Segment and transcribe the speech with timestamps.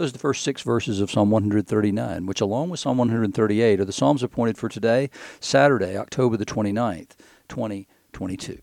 [0.00, 3.84] Those are the first six verses of Psalm 139, which, along with Psalm 138, are
[3.84, 5.10] the Psalms appointed for today,
[5.40, 7.10] Saturday, October the 29th,
[7.50, 8.60] 2022.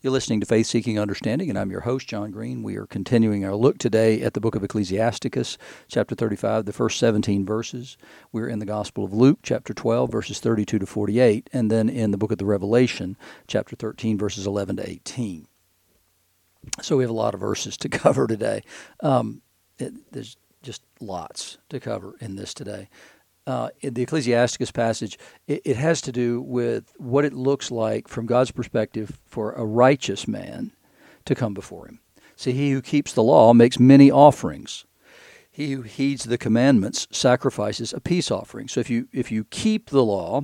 [0.00, 2.64] You're listening to Faith Seeking Understanding, and I'm your host, John Green.
[2.64, 6.98] We are continuing our look today at the book of Ecclesiasticus, chapter 35, the first
[6.98, 7.96] 17 verses.
[8.32, 12.10] We're in the Gospel of Luke, chapter 12, verses 32 to 48, and then in
[12.10, 15.46] the book of the Revelation, chapter 13, verses 11 to 18.
[16.82, 18.64] So we have a lot of verses to cover today.
[18.98, 19.42] Um,
[19.78, 22.88] it, there's just lots to cover in this today.
[23.46, 25.16] Uh, in the Ecclesiasticus passage,
[25.46, 29.64] it, it, has to do with what it looks like from God's perspective for a
[29.64, 30.72] righteous man
[31.24, 32.00] to come before Him.
[32.34, 34.84] See, he who keeps the law makes many offerings.
[35.48, 38.66] He who heeds the commandments sacrifices a peace offering.
[38.66, 40.42] So if you if you keep the law,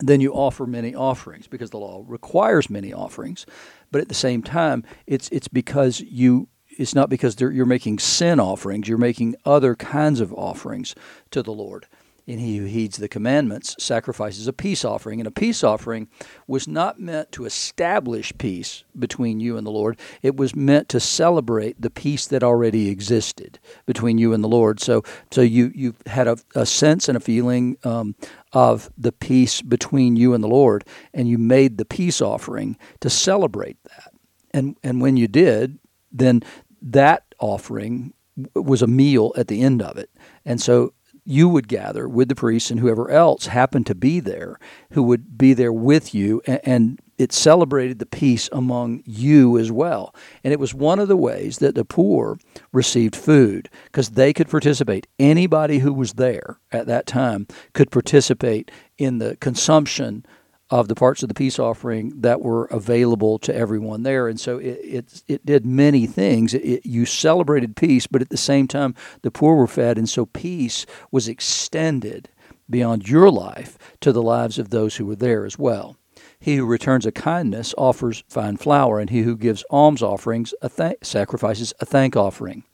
[0.00, 3.46] then you offer many offerings because the law requires many offerings.
[3.92, 6.48] But at the same time, it's it's because you
[6.78, 10.94] it's not because you're making sin offerings, you're making other kinds of offerings
[11.32, 11.86] to the Lord.
[12.28, 15.18] And he who heeds the commandments sacrifices a peace offering.
[15.18, 16.08] And a peace offering
[16.46, 19.98] was not meant to establish peace between you and the Lord.
[20.20, 24.78] It was meant to celebrate the peace that already existed between you and the Lord.
[24.78, 28.14] So, so you you had a, a sense and a feeling um,
[28.52, 33.08] of the peace between you and the Lord, and you made the peace offering to
[33.08, 34.12] celebrate that.
[34.52, 35.78] And and when you did,
[36.12, 36.42] then
[36.82, 38.12] that offering
[38.54, 40.10] was a meal at the end of it.
[40.44, 40.92] And so
[41.28, 44.58] you would gather with the priests and whoever else happened to be there
[44.92, 50.14] who would be there with you and, it celebrated the peace among you as well
[50.44, 52.38] and it was one of the ways that the poor
[52.72, 58.70] received food because they could participate anybody who was there at that time could participate
[58.98, 60.24] in the consumption
[60.70, 64.28] of the parts of the peace offering that were available to everyone there.
[64.28, 66.52] And so it, it, it did many things.
[66.52, 69.96] It, it, you celebrated peace, but at the same time, the poor were fed.
[69.96, 72.28] And so peace was extended
[72.68, 75.96] beyond your life to the lives of those who were there as well.
[76.40, 80.94] He who returns a kindness offers fine flour, and he who gives alms offerings a
[81.02, 82.64] sacrifices a thank offering.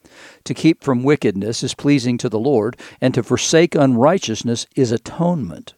[0.45, 5.75] To keep from wickedness is pleasing to the Lord, and to forsake unrighteousness is atonement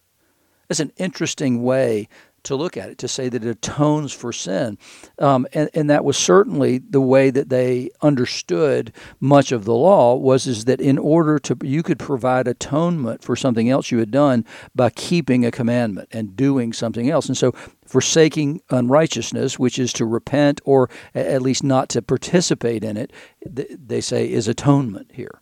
[0.69, 2.09] that's an interesting way
[2.47, 4.79] to look at it, to say that it atones for sin.
[5.19, 10.15] Um, and, and that was certainly the way that they understood much of the law
[10.15, 14.13] was is that in order to, you could provide atonement for something else you had
[14.13, 14.45] done
[14.75, 17.27] by keeping a commandment and doing something else.
[17.27, 17.53] And so
[17.85, 23.13] forsaking unrighteousness, which is to repent or at least not to participate in it,
[23.45, 25.41] they say is atonement here.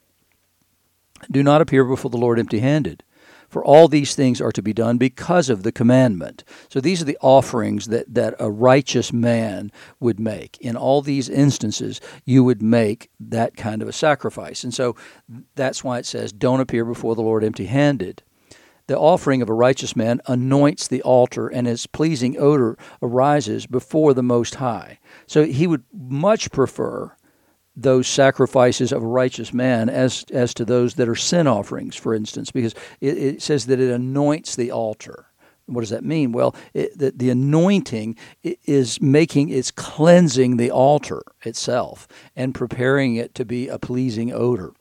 [1.30, 3.02] Do not appear before the Lord empty handed.
[3.54, 6.42] For all these things are to be done because of the commandment.
[6.68, 9.70] So these are the offerings that, that a righteous man
[10.00, 10.58] would make.
[10.58, 14.64] In all these instances, you would make that kind of a sacrifice.
[14.64, 14.96] And so
[15.54, 18.24] that's why it says, Don't appear before the Lord empty handed.
[18.88, 24.14] The offering of a righteous man anoints the altar, and its pleasing odor arises before
[24.14, 24.98] the Most High.
[25.28, 27.14] So he would much prefer
[27.76, 32.14] those sacrifices of a righteous man as as to those that are sin offerings, for
[32.14, 35.26] instance, because it, it says that it anoints the altar.
[35.66, 36.32] What does that mean?
[36.32, 43.34] Well, it, the, the anointing is making, it's cleansing the altar itself and preparing it
[43.36, 44.74] to be a pleasing odor.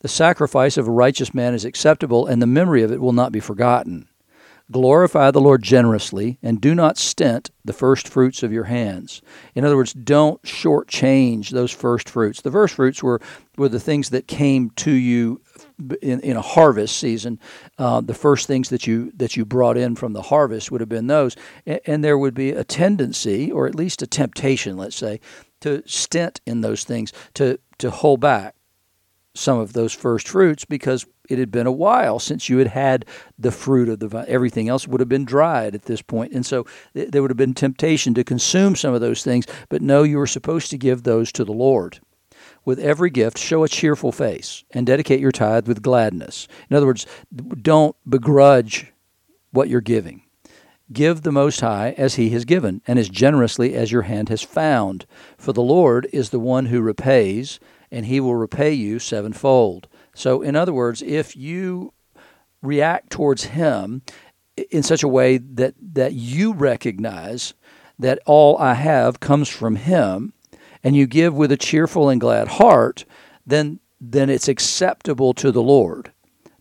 [0.00, 3.30] The sacrifice of a righteous man is acceptable, and the memory of it will not
[3.32, 4.08] be forgotten.
[4.72, 9.20] Glorify the Lord generously, and do not stint the first fruits of your hands.
[9.54, 12.40] In other words, don't shortchange those first fruits.
[12.40, 13.20] The first fruits were,
[13.58, 15.42] were the things that came to you
[16.00, 17.38] in, in a harvest season.
[17.76, 20.88] Uh, the first things that you that you brought in from the harvest would have
[20.88, 21.36] been those,
[21.66, 25.20] and, and there would be a tendency, or at least a temptation, let's say,
[25.60, 28.54] to stint in those things, to to hold back
[29.34, 33.04] some of those first fruits because it had been a while since you had had
[33.38, 34.24] the fruit of the vine.
[34.28, 36.32] Everything else would have been dried at this point.
[36.32, 39.82] And so th- there would have been temptation to consume some of those things, but
[39.82, 42.00] no, you were supposed to give those to the Lord.
[42.64, 46.48] With every gift, show a cheerful face and dedicate your tithe with gladness.
[46.70, 47.06] In other words,
[47.60, 48.92] don't begrudge
[49.50, 50.22] what you're giving.
[50.92, 54.42] Give the Most High as He has given, and as generously as your hand has
[54.42, 55.06] found.
[55.38, 57.58] For the Lord is the one who repays,
[57.94, 59.86] and He will repay you sevenfold.
[60.14, 61.92] So, in other words, if you
[62.60, 64.02] react towards Him
[64.70, 67.54] in such a way that, that you recognize
[67.96, 70.32] that all I have comes from Him,
[70.82, 73.04] and you give with a cheerful and glad heart,
[73.46, 76.10] then, then it's acceptable to the Lord.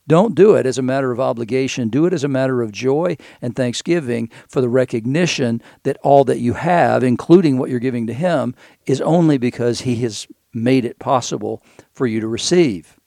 [0.08, 1.90] Don't do it as a matter of obligation.
[1.90, 6.40] Do it as a matter of joy and thanksgiving for the recognition that all that
[6.40, 8.54] you have, including what you're giving to Him,
[8.86, 13.00] is only because He has made it possible for you to receive.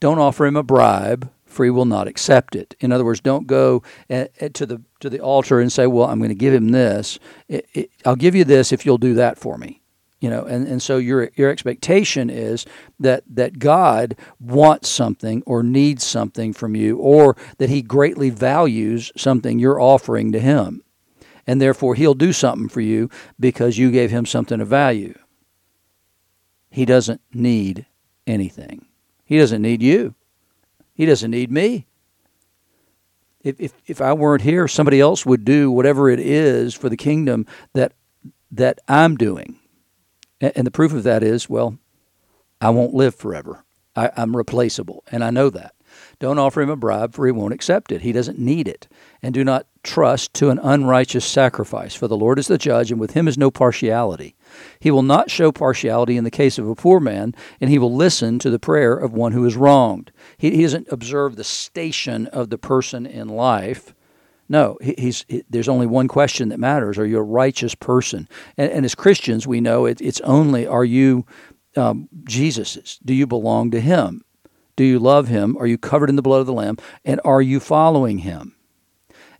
[0.00, 2.74] Don't offer Him a bribe, for He will not accept it.
[2.80, 6.08] In other words, don't go eh, eh, to the to the altar and say, "Well,
[6.08, 7.18] I'm going to give Him this.
[8.04, 9.82] I'll give you this if you'll do that for me."
[10.22, 12.64] you know and, and so your your expectation is
[12.98, 19.12] that that God wants something or needs something from you or that he greatly values
[19.16, 20.82] something you're offering to him
[21.46, 25.18] and therefore he'll do something for you because you gave him something of value
[26.72, 27.86] he doesn't need
[28.26, 28.86] anything
[29.24, 30.14] he doesn't need you
[30.94, 31.86] he doesn't need me
[33.42, 36.96] if, if, if I weren't here, somebody else would do whatever it is for the
[36.96, 37.92] kingdom that
[38.52, 39.58] that I'm doing.
[40.40, 41.78] And the proof of that is, well,
[42.60, 43.64] I won't live forever.
[43.96, 45.74] I, am replaceable, and I know that.
[46.18, 48.02] Don't offer him a bribe, for he won't accept it.
[48.02, 48.88] He doesn't need it.
[49.22, 53.00] And do not trust to an unrighteous sacrifice, for the Lord is the judge, and
[53.00, 54.34] with him is no partiality.
[54.78, 57.94] He will not show partiality in the case of a poor man, and he will
[57.94, 60.12] listen to the prayer of one who is wronged.
[60.36, 63.94] He, he doesn't observe the station of the person in life
[64.52, 68.28] no, he's, he, there's only one question that matters: Are you a righteous person?
[68.58, 71.24] And, and as Christians, we know it, it's only: Are you
[71.74, 73.00] um, Jesus's?
[73.02, 74.22] Do you belong to Him?
[74.76, 75.56] Do you love Him?
[75.58, 76.76] Are you covered in the blood of the Lamb?
[77.04, 78.56] And are you following Him?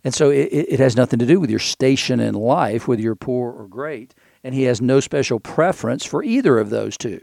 [0.03, 3.15] And so it, it has nothing to do with your station in life, whether you're
[3.15, 4.13] poor or great.
[4.43, 7.21] And He has no special preference for either of those two.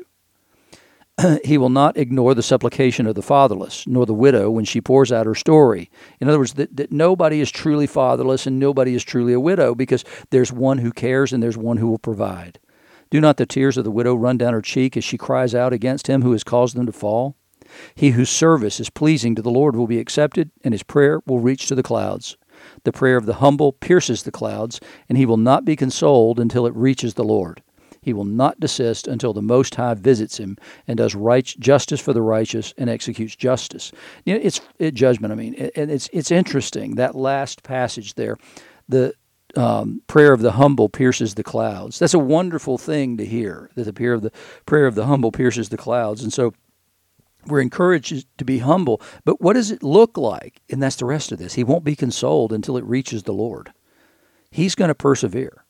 [1.45, 5.13] he will not ignore the supplication of the fatherless, nor the widow when she pours
[5.13, 5.91] out her story.
[6.21, 9.75] In other words, that, that nobody is truly fatherless and nobody is truly a widow
[9.75, 12.59] because there's one who cares and there's one who will provide.
[13.11, 15.73] Do not the tears of the widow run down her cheek as she cries out
[15.73, 17.37] against him who has caused them to fall?
[17.95, 21.41] He whose service is pleasing to the Lord will be accepted, and his prayer will
[21.41, 22.37] reach to the clouds.
[22.85, 26.67] The prayer of the humble pierces the clouds, and he will not be consoled until
[26.67, 27.63] it reaches the Lord.
[28.03, 30.57] He will not desist until the Most High visits him
[30.89, 33.93] and does right justice for the righteous and executes justice.
[34.25, 35.33] You know, it's it, judgment.
[35.33, 38.37] I mean, and it's it's interesting that last passage there,
[38.89, 39.15] the
[39.57, 41.99] um, prayer of the humble pierces the clouds.
[41.99, 43.71] That's a wonderful thing to hear.
[43.75, 44.33] That the prayer of the
[44.65, 46.55] prayer of the humble pierces the clouds, and so
[47.47, 49.01] we're encouraged to be humble.
[49.25, 50.61] But what does it look like?
[50.71, 51.55] And that's the rest of this.
[51.55, 53.73] He won't be consoled until it reaches the Lord.
[54.51, 55.65] He's going to persevere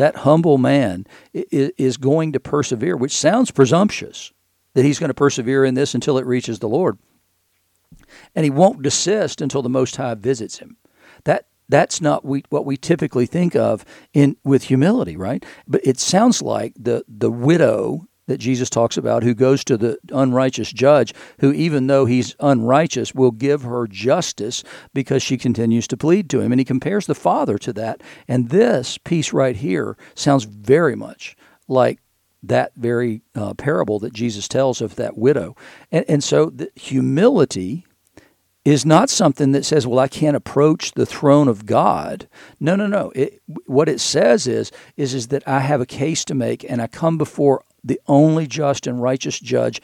[0.00, 4.32] that humble man is going to persevere, which sounds presumptuous
[4.72, 6.96] that he's going to persevere in this until it reaches the Lord.
[8.34, 10.78] And he won't desist until the Most High visits him.
[11.24, 13.84] That that's not we, what we typically think of
[14.14, 15.44] in with humility, right?
[15.68, 19.98] But it sounds like the the widow that Jesus talks about, who goes to the
[20.12, 24.62] unrighteous judge, who, even though he's unrighteous, will give her justice
[24.94, 26.52] because she continues to plead to him.
[26.52, 28.02] And he compares the Father to that.
[28.28, 31.36] And this piece right here sounds very much
[31.66, 31.98] like
[32.42, 35.56] that very uh, parable that Jesus tells of that widow.
[35.90, 37.84] And, and so the humility
[38.64, 42.28] is not something that says, well, I can't approach the throne of God.
[42.60, 43.10] No, no, no.
[43.14, 46.80] It, what it says is, is, is that I have a case to make and
[46.80, 49.80] I come before the only just and righteous judge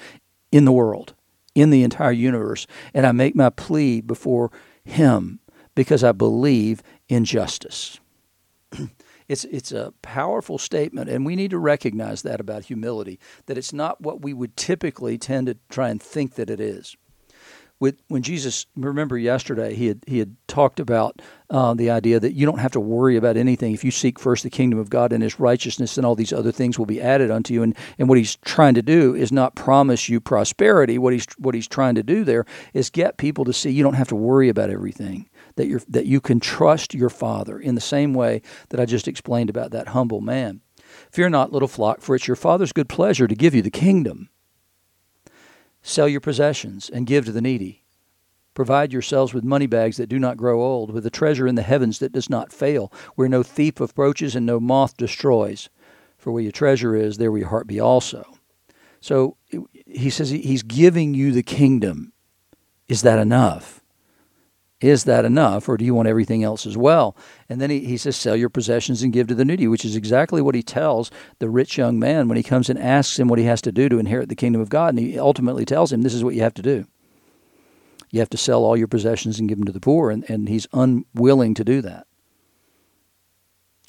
[0.52, 1.14] in the world,
[1.54, 2.66] in the entire universe.
[2.94, 4.50] And I make my plea before
[4.84, 5.40] him
[5.74, 8.00] because I believe in justice.
[9.28, 13.72] it's, it's a powerful statement, and we need to recognize that about humility, that it's
[13.72, 16.96] not what we would typically tend to try and think that it is
[17.78, 22.32] with when Jesus remember yesterday he had he had talked about uh, the idea that
[22.32, 25.12] you don't have to worry about anything if you seek first the kingdom of God
[25.12, 27.62] and His righteousness, and all these other things will be added unto you.
[27.62, 30.98] And and what He's trying to do is not promise you prosperity.
[30.98, 33.94] What He's what He's trying to do there is get people to see you don't
[33.94, 35.28] have to worry about everything.
[35.56, 39.08] That you that you can trust your Father in the same way that I just
[39.08, 40.62] explained about that humble man.
[41.10, 44.30] Fear not, little flock, for it's your Father's good pleasure to give you the kingdom.
[45.88, 47.84] Sell your possessions and give to the needy.
[48.54, 51.62] Provide yourselves with money bags that do not grow old, with a treasure in the
[51.62, 55.68] heavens that does not fail, where no thief approaches and no moth destroys.
[56.18, 58.26] For where your treasure is, there will your heart be also.
[59.00, 59.36] So
[59.86, 62.12] he says he's giving you the kingdom.
[62.88, 63.80] Is that enough?
[64.80, 67.16] Is that enough, or do you want everything else as well?
[67.48, 69.96] And then he, he says, Sell your possessions and give to the needy, which is
[69.96, 73.38] exactly what he tells the rich young man when he comes and asks him what
[73.38, 74.90] he has to do to inherit the kingdom of God.
[74.90, 76.86] And he ultimately tells him, This is what you have to do.
[78.10, 80.48] You have to sell all your possessions and give them to the poor, and, and
[80.48, 82.06] he's unwilling to do that.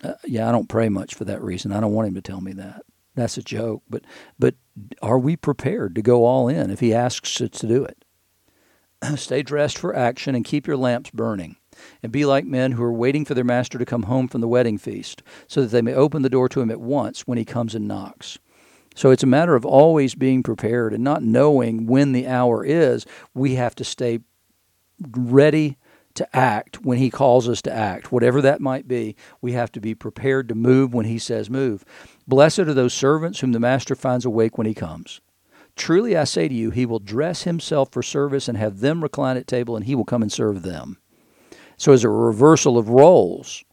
[0.04, 1.74] Uh, yeah, I don't pray much for that reason.
[1.74, 2.84] I don't want him to tell me that.
[3.16, 3.84] That's a joke.
[3.90, 4.04] But
[4.40, 4.56] but
[5.02, 8.06] are we prepared to go all in if he asks us to do it?
[9.16, 11.58] Stay dressed for action and keep your lamps burning.
[12.02, 14.48] And be like men who are waiting for their master to come home from the
[14.48, 17.46] wedding feast, so that they may open the door to him at once when he
[17.46, 18.40] comes and knocks.
[18.96, 23.06] So it's a matter of always being prepared and not knowing when the hour is.
[23.36, 24.22] We have to stay
[25.00, 25.78] ready
[26.16, 29.16] to act when he calls us to act, whatever that might be.
[29.40, 31.86] We have to be prepared to move when he says move.
[32.28, 35.22] Blessed are those servants whom the master finds awake when he comes.
[35.78, 39.38] Truly I say to you, he will dress himself for service and have them recline
[39.38, 40.98] at table, and he will come and serve them.
[41.78, 43.64] So, as a reversal of roles,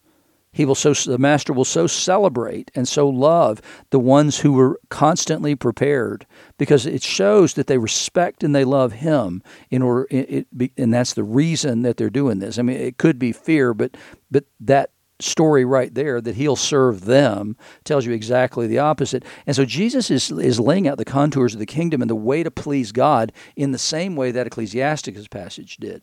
[0.55, 4.81] he will so the master will so celebrate and so love the ones who were
[4.89, 6.27] constantly prepared
[6.59, 10.95] because it shows that they respect and they love him in order it, it, and
[10.95, 12.59] that's the reason that they're doing this.
[12.59, 13.97] I mean, it could be fear, but
[14.31, 14.91] but that
[15.21, 19.25] story right there that he'll serve them tells you exactly the opposite.
[19.47, 22.43] And so Jesus is is laying out the contours of the kingdom and the way
[22.43, 26.03] to please God in the same way that Ecclesiasticus passage did.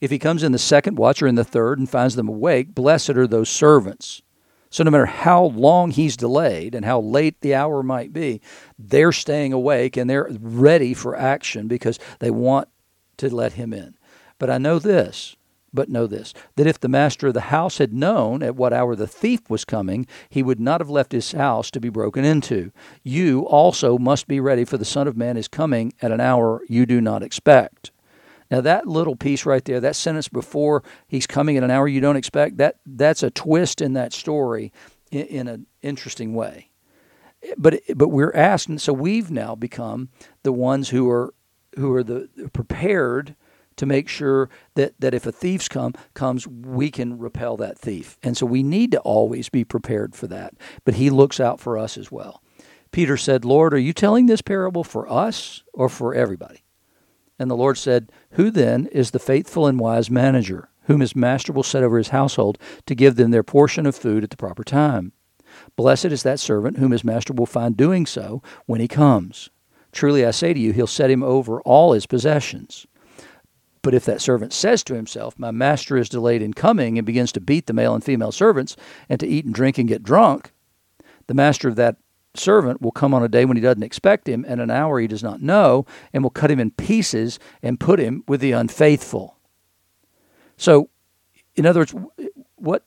[0.00, 2.74] If he comes in the second watch or in the third and finds them awake,
[2.74, 4.22] blessed are those servants.
[4.70, 8.40] So no matter how long he's delayed and how late the hour might be,
[8.78, 12.68] they're staying awake and they're ready for action because they want
[13.16, 13.96] to let him in.
[14.38, 15.36] But I know this,
[15.72, 18.96] but know this, that if the master of the house had known at what hour
[18.96, 22.72] the thief was coming, he would not have left his house to be broken into.
[23.02, 26.62] You also must be ready, for the Son of Man is coming at an hour
[26.68, 27.90] you do not expect.
[28.50, 32.00] Now that little piece right there, that sentence before he's coming at an hour you
[32.00, 34.72] don't expect, that that's a twist in that story
[35.10, 36.70] in, in an interesting way.
[37.56, 40.08] But but we're asked, and so we've now become
[40.42, 41.34] the ones who are
[41.76, 43.36] who are the prepared
[43.78, 48.18] to make sure that, that if a thief's come comes, we can repel that thief.
[48.22, 50.54] And so we need to always be prepared for that.
[50.84, 52.42] But he looks out for us as well.
[52.90, 56.64] Peter said, Lord, are you telling this parable for us or for everybody?
[57.38, 61.52] And the Lord said, Who then is the faithful and wise manager, whom his master
[61.52, 64.64] will set over his household to give them their portion of food at the proper
[64.64, 65.12] time?
[65.76, 69.50] Blessed is that servant whom his master will find doing so when he comes.
[69.92, 72.86] Truly I say to you, he'll set him over all his possessions.
[73.88, 77.32] But if that servant says to himself, My master is delayed in coming, and begins
[77.32, 78.76] to beat the male and female servants,
[79.08, 80.52] and to eat and drink and get drunk,
[81.26, 81.96] the master of that
[82.34, 85.06] servant will come on a day when he doesn't expect him and an hour he
[85.06, 89.38] does not know and will cut him in pieces and put him with the unfaithful.
[90.58, 90.90] So,
[91.56, 91.94] in other words,
[92.56, 92.84] what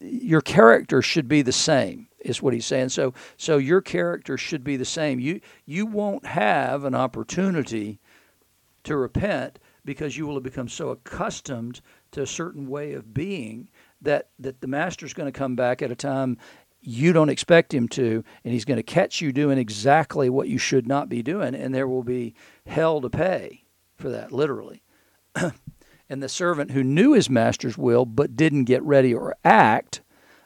[0.00, 2.88] your character should be the same is what he's saying.
[2.88, 5.20] So, so your character should be the same.
[5.20, 8.00] You you won't have an opportunity
[8.84, 11.80] to repent because you will have become so accustomed
[12.10, 13.70] to a certain way of being
[14.02, 16.36] that that the master's going to come back at a time
[16.82, 20.58] you don't expect him to, and he's going to catch you doing exactly what you
[20.58, 22.34] should not be doing, and there will be
[22.66, 23.64] hell to pay
[23.96, 24.82] for that, literally.
[25.34, 30.02] and the servant who knew his master's will but didn't get ready or act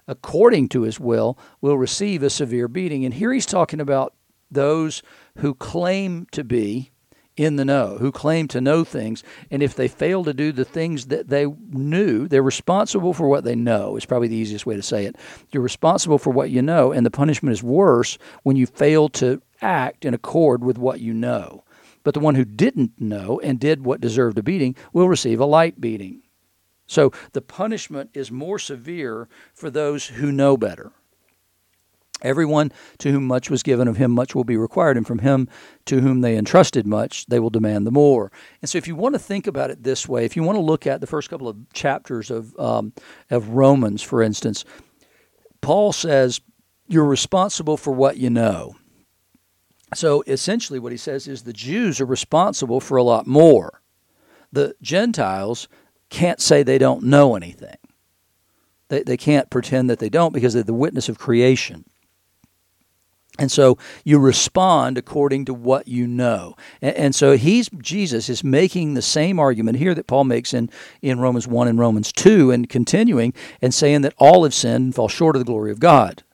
[0.07, 3.05] according to his will will receive a severe beating.
[3.05, 4.15] And here he's talking about
[4.51, 5.03] those
[5.39, 6.92] who claim to be
[7.37, 10.65] in the know, who claim to know things, and if they fail to do the
[10.65, 14.77] things that they knew, they're responsible for what they know, is probably the easiest way
[14.77, 15.17] to say it.
[15.51, 19.41] You're responsible for what you know, and the punishment is worse when you fail to
[19.63, 21.65] act in accord with what you know.
[22.05, 25.47] But the one who didn't know and did what deserved a beating will receive a
[25.47, 26.23] light beating.
[26.87, 30.93] So the punishment is more severe for those who know better.
[32.23, 35.49] Everyone to whom much was given of him much will be required, and from him
[35.87, 38.31] to whom they entrusted much they will demand the more.
[38.61, 40.63] And so, if you want to think about it this way, if you want to
[40.63, 42.93] look at the first couple of chapters of um,
[43.31, 44.65] of Romans, for instance,
[45.61, 46.41] Paul says
[46.89, 48.77] you're responsible for what you know.
[49.95, 53.83] So essentially, what he says is the Jews are responsible for a lot more.
[54.51, 55.69] The Gentiles
[56.11, 57.77] can't say they don't know anything.
[58.89, 61.85] They, they can't pretend that they don't because they're the witness of creation.
[63.39, 66.55] And so you respond according to what you know.
[66.83, 70.69] And, and, so he's Jesus is making the same argument here that Paul makes in,
[71.01, 74.95] in Romans 1 and Romans 2 and continuing and saying that all have sinned and
[74.95, 76.25] fall short of the glory of God.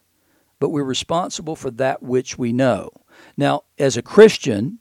[0.58, 2.90] But we're responsible for that which we know.
[3.36, 4.80] Now, as a Christian,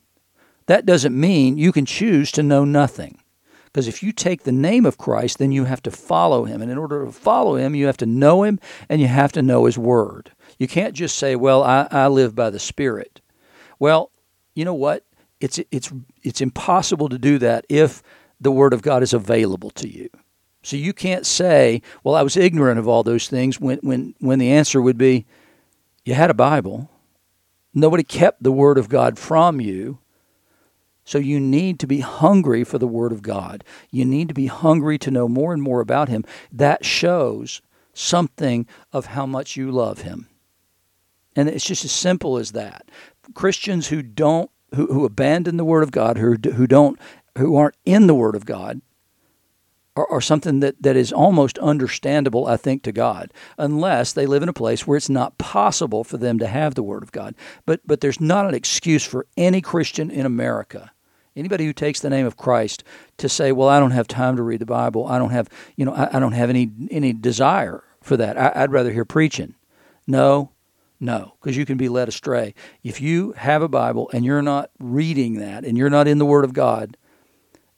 [0.66, 3.20] that doesn't mean you can choose to know nothing.
[3.66, 6.64] Because if you take the name of Christ, then you have to follow him.
[6.64, 8.60] And in order to follow him, you have to know him
[8.90, 10.32] and you have to know his word.
[10.58, 13.22] You can't just say, "Well, I, I live by the Spirit."
[13.80, 14.12] Well,
[14.56, 15.04] you know what?
[15.40, 15.92] It's it's
[16.24, 18.02] it's impossible to do that if
[18.40, 20.10] the Word of God is available to you.
[20.68, 24.38] So you can't say, well, I was ignorant of all those things when, when, when
[24.38, 25.26] the answer would be,
[26.04, 26.90] you had a Bible.
[27.74, 30.00] Nobody kept the Word of God from you.
[31.06, 33.64] So you need to be hungry for the Word of God.
[33.92, 36.26] You need to be hungry to know more and more about Him.
[36.52, 37.62] That shows
[37.94, 40.28] something of how much you love Him.
[41.38, 42.90] And it's just as simple as that.
[43.34, 47.00] Christians who don't, who, who abandon the Word of God, who, who don't,
[47.38, 48.82] who aren't in the Word of God,
[49.96, 54.44] are, are something that, that is almost understandable, I think, to God, unless they live
[54.44, 57.36] in a place where it's not possible for them to have the Word of God.
[57.66, 60.92] But but there's not an excuse for any Christian in America
[61.38, 62.84] Anybody who takes the name of Christ
[63.18, 65.06] to say, "Well, I don't have time to read the Bible.
[65.06, 68.40] I don't have, you know, I, I don't have any any desire for that.
[68.40, 69.54] I, I'd rather hear preaching."
[70.08, 70.50] No,
[71.00, 72.54] no, because you can be led astray.
[72.84, 76.26] If you have a Bible and you're not reading that and you're not in the
[76.26, 76.98] Word of God,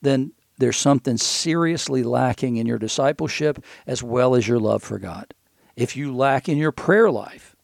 [0.01, 5.33] then there's something seriously lacking in your discipleship as well as your love for God.
[5.75, 7.55] If you lack in your prayer life,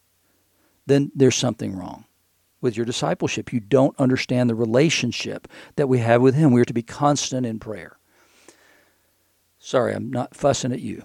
[0.86, 2.06] then there's something wrong
[2.62, 3.54] with your discipleship.
[3.54, 6.52] You don't understand the relationship that we have with Him.
[6.52, 7.98] We are to be constant in prayer.
[9.60, 11.04] Sorry, I'm not fussing at you.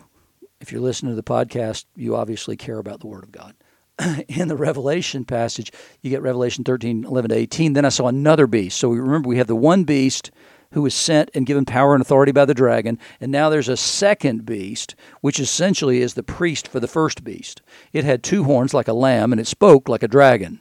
[0.61, 3.55] If you're listening to the podcast, you obviously care about the Word of God.
[4.29, 7.73] in the Revelation passage, you get Revelation 13, 11 to 18.
[7.73, 8.79] Then I saw another beast.
[8.79, 10.31] So we remember we have the one beast
[10.73, 12.99] who was sent and given power and authority by the dragon.
[13.21, 17.61] And now there's a second beast, which essentially is the priest for the first beast.
[17.93, 20.61] It had two horns like a lamb, and it spoke like a dragon.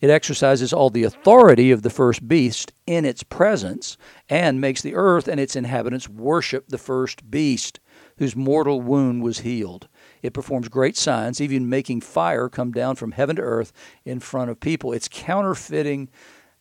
[0.00, 3.96] It exercises all the authority of the first beast in its presence
[4.28, 7.80] and makes the earth and its inhabitants worship the first beast,
[8.18, 9.88] whose mortal wound was healed.
[10.22, 13.72] It performs great signs, even making fire come down from heaven to earth
[14.04, 14.92] in front of people.
[14.92, 16.08] It's counterfeiting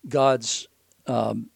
[0.07, 0.67] God's
[1.07, 1.49] um,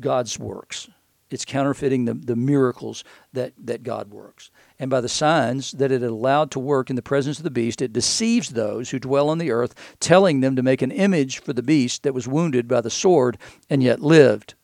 [0.00, 0.88] God's works.
[1.30, 4.50] It's counterfeiting the, the miracles that, that God works.
[4.78, 7.82] And by the signs that it allowed to work in the presence of the beast,
[7.82, 11.52] it deceives those who dwell on the earth, telling them to make an image for
[11.52, 14.54] the beast that was wounded by the sword and yet lived.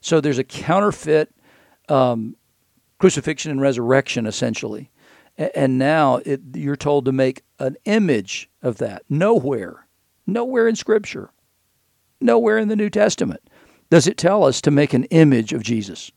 [0.00, 1.34] So there's a counterfeit
[1.88, 2.36] um,
[2.98, 4.90] crucifixion and resurrection, essentially.
[5.38, 9.04] And now it, you're told to make an image of that.
[9.08, 9.86] Nowhere,
[10.26, 11.30] nowhere in Scripture,
[12.20, 13.40] nowhere in the New Testament
[13.88, 16.10] does it tell us to make an image of Jesus.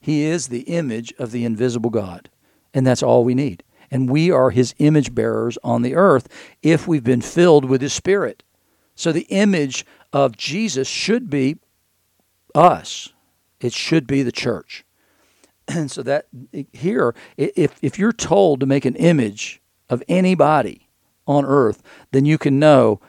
[0.00, 2.30] He is the image of the invisible God,
[2.72, 3.62] and that's all we need.
[3.90, 6.28] And we are his image bearers on the earth
[6.62, 8.42] if we've been filled with his spirit.
[8.94, 11.56] So the image of Jesus should be
[12.54, 13.12] us.
[13.60, 14.84] It should be the church.
[15.70, 16.28] And so that
[16.72, 20.88] here if if you're told to make an image of anybody
[21.26, 23.02] on earth, then you can know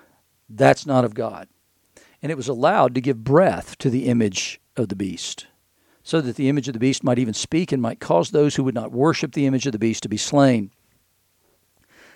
[0.49, 1.47] that's not of God
[2.21, 5.47] and it was allowed to give breath to the image of the beast,
[6.09, 8.63] so that the image of the beast might even speak and might cause those who
[8.63, 10.71] would not worship the image of the beast to be slain.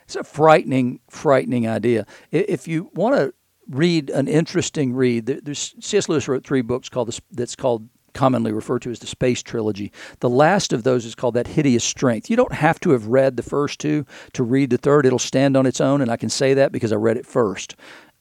[0.06, 2.08] It's a frightening, frightening idea.
[2.32, 3.36] If you want to
[3.70, 6.10] read an interesting read, there's C.S.
[6.10, 9.92] Lewis wrote three books called this, that's called commonly referred to as the Space Trilogy.
[10.22, 12.32] The last of those is called That Hideous Strength.
[12.32, 15.06] You don't have to have read the first two to read the third.
[15.06, 17.76] It'll stand on its own, and I can say that because I read it first.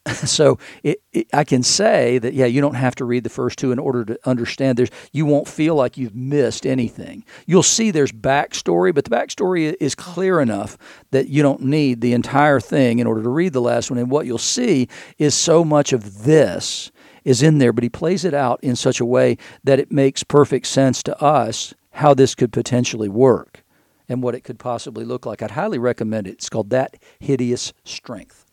[0.14, 3.58] so it, it, I can say that yeah, you don't have to read the first
[3.58, 4.76] two in order to understand.
[4.76, 7.24] There's you won't feel like you've missed anything.
[7.46, 10.76] You'll see there's backstory, but the backstory is clear enough
[11.12, 13.98] that you don't need the entire thing in order to read the last one.
[13.98, 14.88] And what you'll see
[15.18, 16.90] is so much of this
[17.24, 20.24] is in there, but he plays it out in such a way that it makes
[20.24, 23.62] perfect sense to us how this could potentially work
[24.08, 25.42] and what it could possibly look like.
[25.42, 26.32] I'd highly recommend it.
[26.32, 28.44] It's called That Hideous Strength.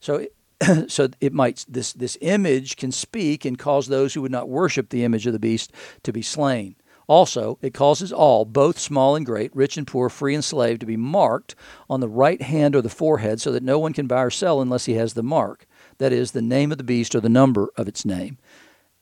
[0.00, 0.26] So
[0.88, 4.88] so it might this this image can speak and cause those who would not worship
[4.88, 6.76] the image of the beast to be slain.
[7.08, 10.86] Also, it causes all, both small and great, rich and poor, free and slave, to
[10.86, 11.54] be marked
[11.88, 14.60] on the right hand or the forehead, so that no one can buy or sell
[14.60, 15.66] unless he has the mark,
[15.98, 18.38] that is, the name of the beast or the number of its name.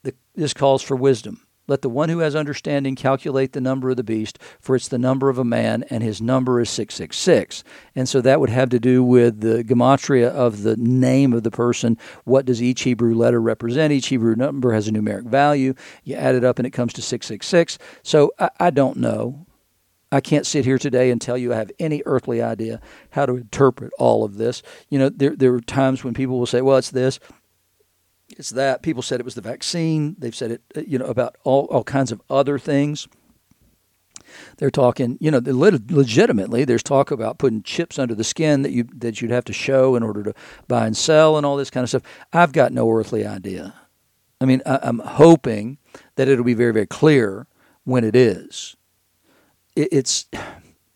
[0.02, 1.43] The, this calls for wisdom.
[1.66, 4.98] Let the one who has understanding calculate the number of the beast, for it's the
[4.98, 7.64] number of a man, and his number is 666.
[7.94, 11.50] And so that would have to do with the gematria of the name of the
[11.50, 11.96] person.
[12.24, 13.92] What does each Hebrew letter represent?
[13.92, 15.74] Each Hebrew number has a numeric value.
[16.02, 17.78] You add it up, and it comes to 666.
[18.02, 19.46] So I, I don't know.
[20.12, 23.36] I can't sit here today and tell you I have any earthly idea how to
[23.36, 24.62] interpret all of this.
[24.88, 27.18] You know, there, there are times when people will say, well, it's this
[28.38, 30.16] it's that people said it was the vaccine.
[30.18, 33.08] They've said it, uh, you know, about all, all kinds of other things.
[34.56, 36.64] They're talking, you know, legitimately.
[36.64, 39.94] There's talk about putting chips under the skin that you that you'd have to show
[39.94, 40.34] in order to
[40.66, 42.02] buy and sell and all this kind of stuff.
[42.32, 43.74] I've got no earthly idea.
[44.40, 45.78] I mean, I, I'm hoping
[46.16, 47.46] that it'll be very very clear
[47.84, 48.74] when it is.
[49.76, 50.26] It, it's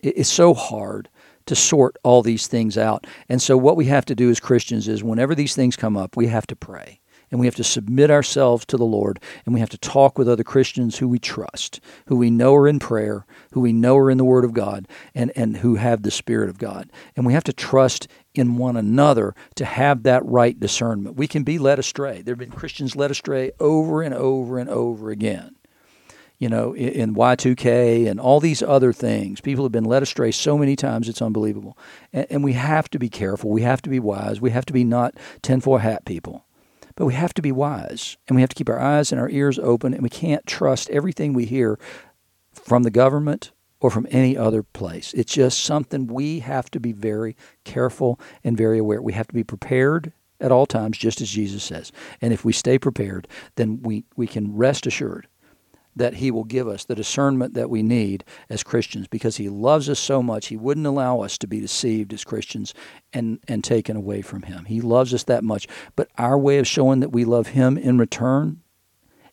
[0.01, 1.07] it's so hard
[1.45, 3.07] to sort all these things out.
[3.29, 6.17] And so what we have to do as Christians is whenever these things come up,
[6.17, 6.99] we have to pray
[7.31, 10.29] and we have to submit ourselves to the Lord, and we have to talk with
[10.29, 14.09] other Christians who we trust, who we know are in prayer, who we know are
[14.09, 16.91] in the Word of God, and, and who have the Spirit of God.
[17.15, 21.15] And we have to trust in one another to have that right discernment.
[21.15, 22.21] We can be led astray.
[22.21, 25.55] There have been Christians led astray over and over and over again.
[26.37, 29.41] You know, in Y2K and all these other things.
[29.41, 31.77] People have been led astray so many times, it's unbelievable.
[32.13, 33.49] And, and we have to be careful.
[33.49, 34.39] We have to be wise.
[34.39, 36.45] We have to be not tinfoil hat people.
[36.99, 39.29] But we have to be wise and we have to keep our eyes and our
[39.29, 41.79] ears open, and we can't trust everything we hear
[42.51, 45.13] from the government or from any other place.
[45.13, 49.01] It's just something we have to be very careful and very aware.
[49.01, 51.93] We have to be prepared at all times, just as Jesus says.
[52.19, 55.29] And if we stay prepared, then we, we can rest assured
[55.99, 59.89] that He will give us the discernment that we need as Christians because He loves
[59.89, 60.47] us so much.
[60.47, 62.73] He wouldn't allow us to be deceived as Christians
[63.13, 64.65] and, and taken away from Him.
[64.65, 65.67] He loves us that much.
[65.95, 68.61] But our way of showing that we love Him in return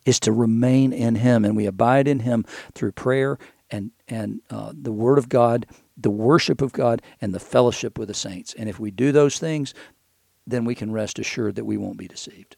[0.05, 3.37] is to remain in Him and we abide in Him through prayer
[3.71, 5.65] and, and uh, the Word of God,
[5.97, 8.53] the worship of God, and the fellowship with the saints.
[8.57, 9.73] And if we do those things,
[10.45, 12.55] then we can rest assured that we won't be deceived.